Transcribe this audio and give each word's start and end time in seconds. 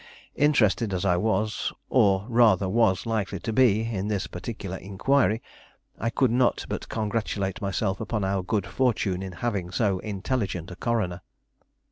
Interested 0.33 0.95
as 0.95 1.05
I 1.05 1.15
was, 1.15 1.71
or 1.87 2.25
rather 2.27 2.67
was 2.67 3.05
likely 3.05 3.37
to 3.41 3.53
be, 3.53 3.81
in 3.81 4.07
this 4.07 4.25
particular 4.25 4.77
inquiry, 4.77 5.43
I 5.99 6.09
could 6.09 6.31
not 6.31 6.65
but 6.67 6.89
congratulate 6.89 7.61
myself 7.61 8.01
upon 8.01 8.23
our 8.23 8.41
good 8.41 8.65
fortune 8.65 9.21
in 9.21 9.33
having 9.33 9.69
so 9.69 9.99
intelligent 9.99 10.71
a 10.71 10.75
coroner. 10.75 11.21